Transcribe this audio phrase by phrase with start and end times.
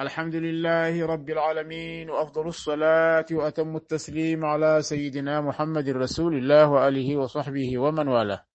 [0.00, 7.78] الحمد لله رب العالمين وأفضل الصلاة وأتم التسليم على سيدنا محمد رسول الله وآله وصحبه
[7.78, 8.46] ومن والاه.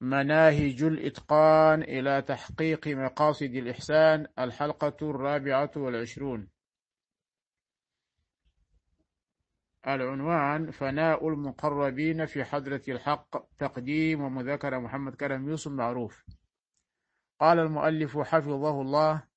[0.00, 6.48] مناهج الإتقان إلى تحقيق مقاصد الإحسان الحلقة الرابعة والعشرون.
[9.86, 16.24] العنوان فناء المقربين في حضرة الحق تقديم ومذاكرة محمد كرم يوسف معروف.
[17.40, 19.35] قال المؤلف حفظه الله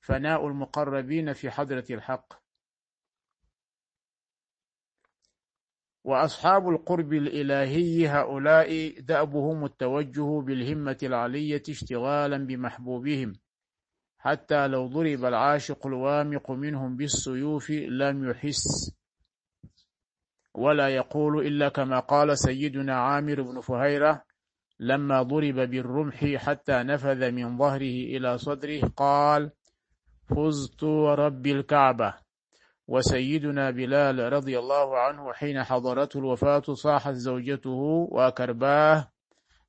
[0.00, 2.40] فناء المقربين في حضرة الحق.
[6.04, 13.32] وأصحاب القرب الإلهي هؤلاء دأبهم التوجه بالهمة العلية اشتغالا بمحبوبهم
[14.18, 18.94] حتى لو ضرب العاشق الوامق منهم بالسيوف لم يحس.
[20.54, 24.24] ولا يقول إلا كما قال سيدنا عامر بن فهيرة
[24.78, 29.50] لما ضرب بالرمح حتى نفذ من ظهره إلى صدره قال
[30.36, 32.14] فزت ورب الكعبة.
[32.88, 39.10] وسيدنا بلال رضي الله عنه حين حضرته الوفاة صاحت زوجته وكرباه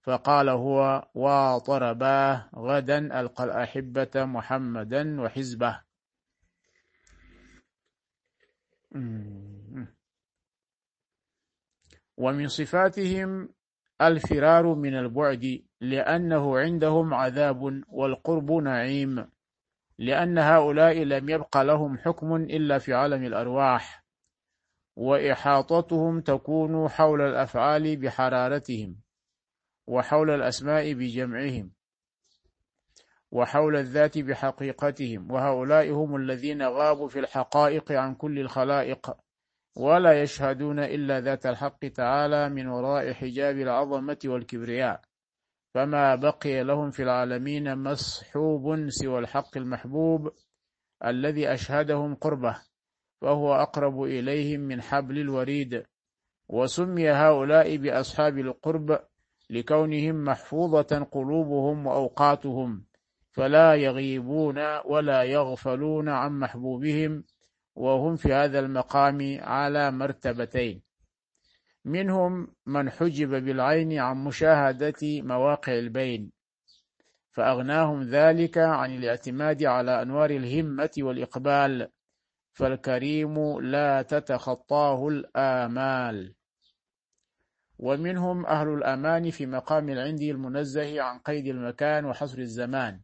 [0.02, 5.82] فقال هو وطرباه غدا ألقى الأحبة محمدا وحزبه.
[12.18, 13.50] ومن صفاتهم
[14.02, 19.28] الفرار من البعد لأنه عندهم عذاب والقرب نعيم.
[20.02, 24.04] لأن هؤلاء لم يبق لهم حكم إلا في عالم الأرواح
[24.96, 28.96] وإحاطتهم تكون حول الأفعال بحرارتهم
[29.88, 31.72] وحول الأسماء بجمعهم
[33.32, 35.32] وحول الذات بحقيقتهم.
[35.32, 39.12] وهؤلاء هم الذين غابوا في الحقائق عن كل الخلائق
[39.76, 45.02] ولا يشهدون إلا ذات الحق تعالى من وراء حجاب العظمة والكبرياء.
[45.74, 50.32] فما بقي لهم في العالمين مصحوب سوى الحق المحبوب
[51.06, 52.62] الذي أشهدهم قربه
[53.22, 55.84] فهو أقرب إليهم من حبل الوريد.
[56.50, 59.00] وسمي هؤلاء بأصحاب القرب
[59.50, 62.86] لكونهم محفوظة قلوبهم وأوقاتهم
[63.32, 67.24] فلا يغيبون ولا يغفلون عن محبوبهم
[67.76, 70.82] وهم في هذا المقام على مرتبتين.
[71.86, 76.32] منهم من حجب بالعين عن مشاهدة مواقع البين
[77.32, 81.88] فأغناهم ذلك عن الاعتماد على أنوار الهمة والإقبال
[82.54, 86.36] فالكريم لا تتخطاه الآمال.
[87.80, 93.02] ومنهم أهل الأمان في مقام العند المنزه عن قيد المكان وحصر الزمان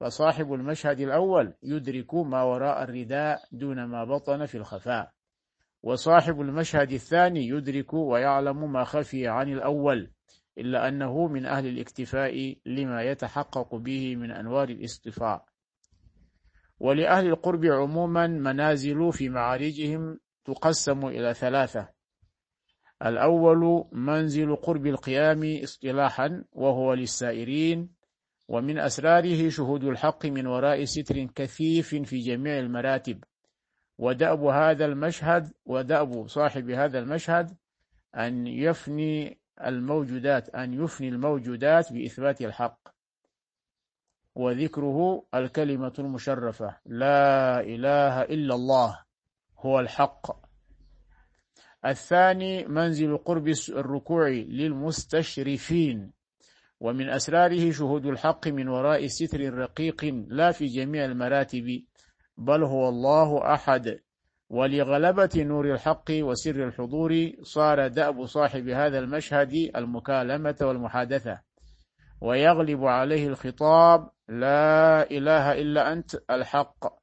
[0.00, 5.12] فصاحب المشهد الأول يدرك ما وراء الرداء دون ما بطن في الخفاء.
[5.82, 10.10] وصاحب المشهد الثاني يدرك ويعلم ما خفي عن الأول
[10.58, 15.44] إلا أنه من أهل الاكتفاء لما يتحقق به من أنوار الاصطفاء
[16.82, 21.88] ولأهل القرب عموما منازل في معارجهم تقسم إلى ثلاثة.
[23.06, 27.88] الأول منزل قرب القيام اصطلاحا وهو للسائرين
[28.48, 33.24] ومن أسراره شهود الحق من وراء ستر كثيف في جميع المراتب.
[33.98, 37.56] ودأب هذا المشهد ودأب صاحب هذا المشهد
[38.16, 42.88] أن يفني الموجودات أن يفني الموجودات بإثبات الحق.
[44.34, 49.02] وذكره الكلمة المشرفة لا إله إلا الله
[49.58, 50.42] هو الحق.
[51.86, 56.12] الثاني منزل قرب الركوع للمستشرفين
[56.80, 61.84] ومن أسراره شهود الحق من وراء ستر رقيق لا في جميع المراتب.
[62.44, 64.00] بل هو الله أحد.
[64.50, 71.40] ولغلبة نور الحق وسر الحضور صار دأب صاحب هذا المشهد المكالمة والمحادثة.
[72.20, 77.02] ويغلب عليه الخطاب لا إله إلا أنت الحق.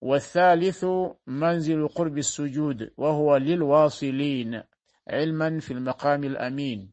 [0.00, 0.86] والثالث
[1.26, 4.62] منزل قرب السجود وهو للواصلين
[5.08, 6.90] علما في المقام الأمين.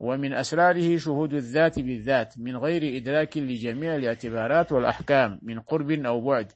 [0.00, 6.52] ومن أسراره شهود الذات بالذات من غير إدراك لجميع الاعتبارات والأحكام من قرب أو بعد.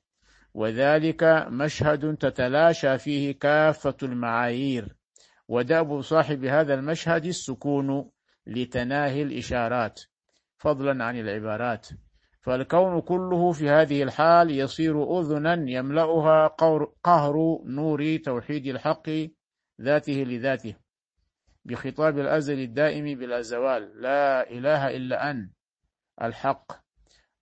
[0.55, 4.97] وذلك مشهد تتلاشى فيه كافة المعايير.
[5.49, 8.11] ودأب صاحب هذا المشهد السكون
[8.47, 10.01] لتناهي الإشارات.
[10.59, 11.89] فضلا عن العبارات.
[12.41, 16.47] فالكون كله في هذه الحال يصير أذنا يملأها
[17.03, 19.11] قهر نور توحيد الحق
[19.81, 20.75] ذاته لذاته.
[21.65, 24.03] بخطاب الأزل الدائم بلا زوال.
[24.03, 25.51] لا إله إلا أن.
[26.23, 26.73] الحق.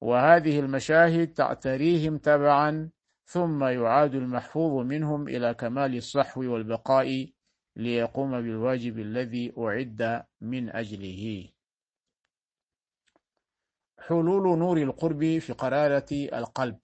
[0.00, 2.90] وهذه المشاهد تعتريهم تبعا
[3.24, 7.28] ثم يعاد المحفوظ منهم إلى كمال الصحو والبقاء
[7.76, 11.48] ليقوم بالواجب الذي أعد من أجله.
[13.98, 16.78] حلول نور القرب في قرارة القلب.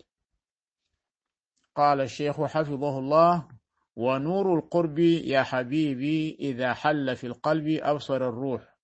[1.75, 3.49] قال الشيخ حفظه الله
[3.97, 8.79] ونور القرب يا حبيبي إذا حل في القلب أبصر الروح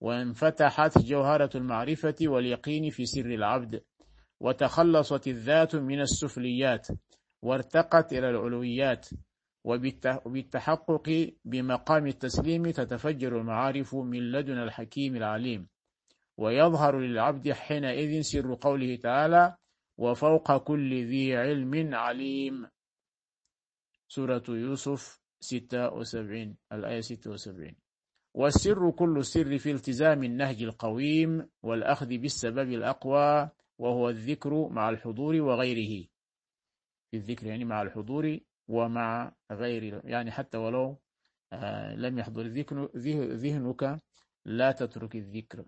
[0.00, 3.84] وانفتحت جوهرة المعرفة واليقين في سر العبد
[4.40, 6.88] وتخلصت الذات من السفليات
[7.42, 9.08] وارتقت إلى العلويات
[9.64, 15.68] وبالتحقق بمقام التسليم تتفجر المعارف من لدن الحكيم العليم
[16.38, 19.56] ويظهر للعبد حينئذ سر قوله تعالى
[19.98, 22.66] وفوق كل ذي علم عليم
[24.08, 27.74] سورة يوسف 76 الآية 76
[28.34, 33.50] والسر كل السر في التزام النهج القويم والأخذ بالسبب الأقوى
[33.80, 36.06] وهو الذكر مع الحضور وغيره.
[37.10, 38.38] في الذكر يعني مع الحضور
[38.68, 41.00] ومع غيره يعني حتى ولو
[41.52, 42.42] آه، لم يحضر
[43.34, 44.00] ذهنك
[44.44, 45.64] لا تترك الذكر.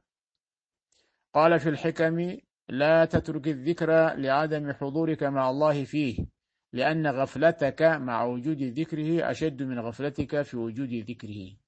[1.35, 2.37] قال في الحكم
[2.69, 6.27] لا تترك الذكر لعدم حضورك مع الله فيه
[6.73, 11.62] لأن غفلتك مع وجود ذكره أشد من غفلتك في وجود ذكره.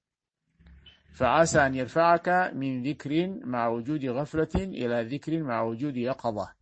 [1.15, 6.53] فعسى أن يرفعك من ذكر مع وجود غفلة إلى ذكر مع وجود يقظة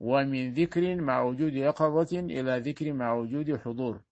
[0.00, 4.02] ومن ذكر مع وجود يقظة إلى ذكر مع وجود حضور.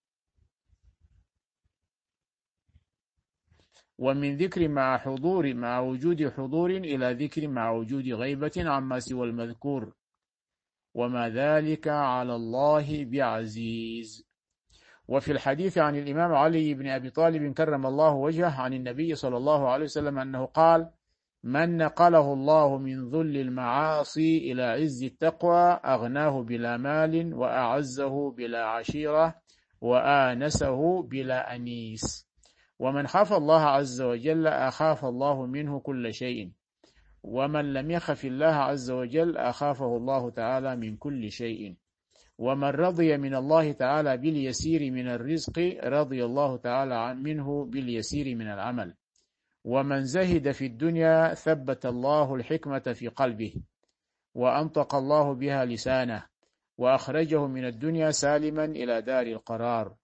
[3.98, 9.94] ومن ذكر مع حضور مع وجود حضور إلى ذكر مع وجود غيبة عما سوى المذكور.
[10.94, 14.27] وما ذلك على الله بعزيز.
[15.08, 19.68] وفي الحديث عن الإمام علي بن أبي طالب كرم الله وجهه عن النبي صلى الله
[19.68, 20.90] عليه وسلم أنه قال
[21.42, 29.34] من نقله الله من ذل المعاصي إلى عز التقوى أغناه بلا مال وأعزه بلا عشيرة
[29.80, 32.28] وآنسه بلا أنيس.
[32.78, 36.52] ومن خاف الله عز وجل أخاف الله منه كل شيء.
[37.22, 41.76] ومن لم يخف الله عز وجل أخافه الله تعالى من كل شيء.
[42.38, 48.94] ومن رضي من الله تعالى باليسير من الرزق رضي الله تعالى منه باليسير من العمل.
[49.64, 53.54] ومن زهد في الدنيا ثبت الله الحكمة في قلبه
[54.34, 56.26] وأنطق الله بها لسانه
[56.78, 59.96] وأخرجه من الدنيا سالما إلى دار القرار.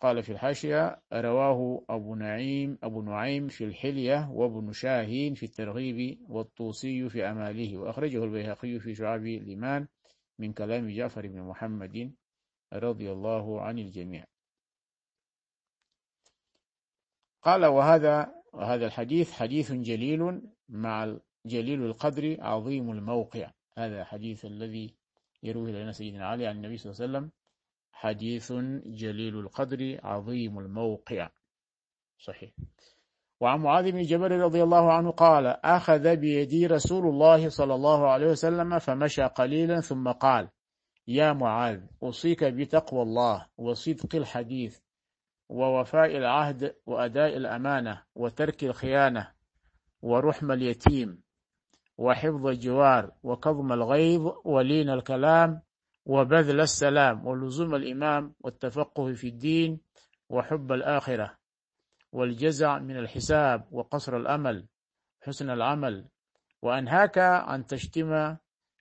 [0.00, 7.08] قال في الحاشية رواه أبو نعيم أبو نعيم في الحلية وابن شاهين في الترغيب والطوسي
[7.08, 9.86] في أماله وأخرجه البيهقي في شعاب الإيمان.
[10.40, 12.14] من كلام جعفر بن محمد
[12.72, 14.24] رضي الله عن الجميع.
[17.42, 21.16] قال وهذا وهذا الحديث حديث جليل مع
[21.46, 23.52] جليل القدر عظيم الموقع.
[23.78, 24.94] هذا حديث الذي
[25.42, 27.32] يروي لنا سيدنا علي عن النبي صلى الله عليه وسلم.
[27.92, 28.52] حديث
[28.86, 31.30] جليل القدر عظيم الموقع.
[32.18, 32.50] صحيح.
[33.40, 38.26] وعن معاذ بن جبل رضي الله عنه قال أخذ بيدي رسول الله صلى الله عليه
[38.26, 40.48] وسلم فمشى قليلا ثم قال
[41.08, 44.78] يا معاذ أوصيك بتقوى الله وصدق الحديث
[45.48, 49.28] ووفاء العهد وأداء الأمانة وترك الخيانة
[50.02, 51.22] ورحم اليتيم
[51.98, 55.62] وحفظ الجوار وكظم الغيظ ولين الكلام
[56.06, 59.80] وبذل السلام ولزوم الإمام والتفقه في الدين
[60.28, 61.39] وحب الآخرة.
[62.12, 64.66] والجزع من الحساب وقصر الأمل
[65.20, 66.08] حسن العمل
[66.62, 68.36] وأنهاك أن تشتم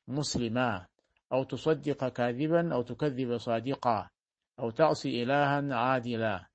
[0.08, 0.86] مسلما
[1.34, 4.10] أو تصدق كاذبا أو تكذب صادقا
[4.60, 6.50] أو تعصي إلها عادلا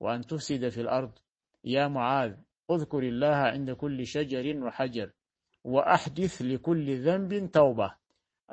[0.00, 1.18] وأن تفسد في الأرض.
[1.64, 2.36] يا معاذ
[2.70, 5.12] اذكر الله عند كل شجر وحجر
[5.64, 7.94] وأحدث لكل ذنب توبة.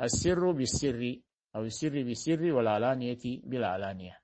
[0.01, 1.15] السر بالسر
[1.55, 4.19] أو السر بالسر والعلانية بالعلانية.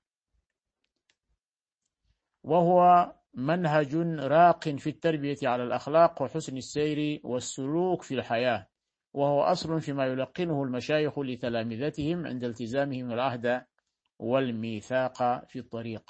[2.44, 8.66] وهو منهج راق في التربية على الأخلاق وحسن السير والسلوك في الحياة
[9.14, 13.64] وهو أصل فيما يلقنه المشايخ لتلامذتهم عند التزامهم العهد
[14.18, 16.02] والميثاق في الطريق.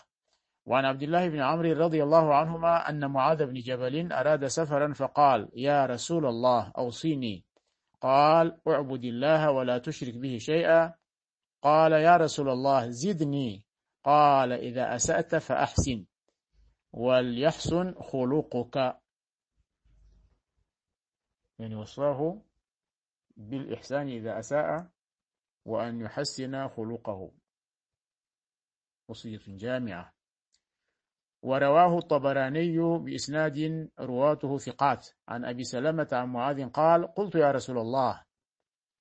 [0.66, 5.48] وعن عبد الله بن عمرو رضي الله عنهما أن معاذ بن جبل أراد سفرا فقال
[5.54, 7.44] يا رسول الله أوصيني
[8.00, 10.94] قال اعبد الله ولا تشرك به شيئا
[11.62, 13.64] قال يا رسول الله زدني
[14.04, 16.04] قال إذا أسأت فأحسن
[16.92, 18.99] وليحسن خلقك.
[21.58, 22.42] يعني وصاه
[23.37, 24.90] بالإحسان إذا أساء
[25.64, 27.30] وأن يحسن خلقه.
[29.08, 30.12] وصية جامعة.
[31.42, 35.08] ورواه الطبراني بإسناد رواته ثقات.
[35.28, 38.22] عن أبي سلمة عن معاذ قال قلت يا رسول الله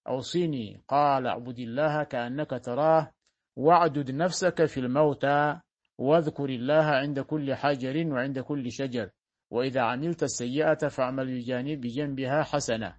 [0.07, 0.83] أوصيني.
[0.87, 3.13] قال اعبد الله كأنك تراه
[3.55, 5.61] واعدد نفسك في الموتى.
[6.01, 9.09] واذكر الله عند كل حجر وعند كل شجر
[9.51, 12.95] وإذا عملت السيئة فاعمل بجانب بجنبها حسنة.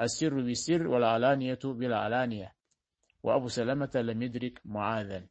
[0.00, 2.54] السر بالسر والعلانية بالعلانية.
[3.22, 5.26] وأبو سلمة لم يدرك معاذا.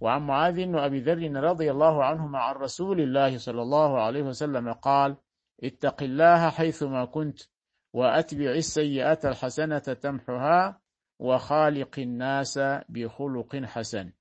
[0.00, 5.16] وعن معاذ وأبي ذر رضي الله عنهما عن رسول الله صلى الله عليه وسلم قال
[5.64, 7.40] اتق الله حيثما كنت
[7.92, 10.80] وأتبع السيئة الحسنة تمحها
[11.18, 14.12] وخالق الناس بخلق حسن.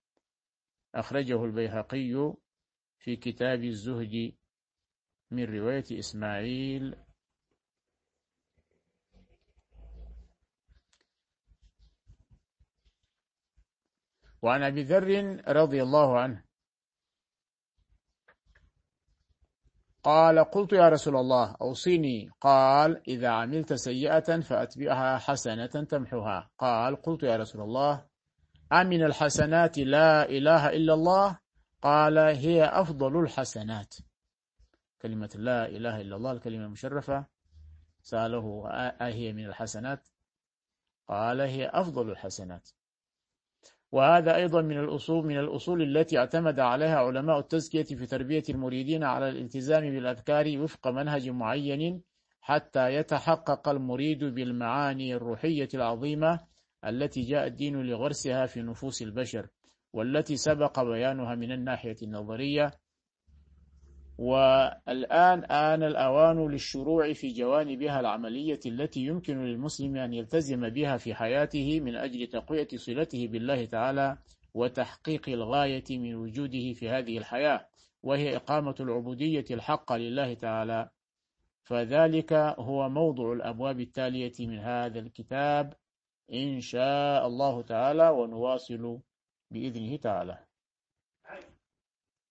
[0.96, 2.34] أخرجه البيهقي
[3.00, 4.34] في كتاب الزهد
[5.32, 6.96] من رواية إسماعيل.
[14.42, 16.44] وعن أبي ذر رضي الله عنه
[20.04, 22.30] قال قلت يا رسول الله أوصيني.
[22.42, 28.11] قال إذا عملت سيئة فأتبعها حسنة تمحها قال قلت يا رسول الله
[28.74, 31.40] أمن الحسنات لا إله إلا الله؟
[31.82, 33.96] قال هي أفضل الحسنات.
[35.02, 37.26] كلمة لا إله إلا الله الكلمة المشرفة.
[38.02, 38.68] سأله
[39.02, 40.08] أهي من الحسنات؟
[41.08, 42.70] قال هي أفضل الحسنات.
[43.92, 49.30] وهذا أيضا من الأصول من الأصول التي اعتمد عليها علماء التزكية في تربية المريدين على
[49.30, 52.02] الالتزام بالأذكار وفق منهج معين
[52.42, 56.40] حتى يتحقق المريد بالمعاني الروحية العظيمة
[56.86, 59.48] التي جاء الدين لغرسها في نفوس البشر
[59.94, 62.72] والتي سبق بيانها من الناحية النظرية.
[64.18, 71.80] والآن آن الأوان للشروع في جوانبها العملية التي يمكن للمسلم أن يلتزم بها في حياته
[71.80, 74.18] من أجل تقوية صلته بالله تعالى
[74.54, 77.68] وتحقيق الغاية من وجوده في هذه الحياة
[78.04, 80.90] وهي إقامة العبودية الحق لله تعالى.
[81.64, 85.74] فذلك هو موضع الأبواب التالية من هذا الكتاب.
[86.34, 89.00] إن شاء الله تعالى ونواصل
[89.52, 90.51] بإذنه تعالى.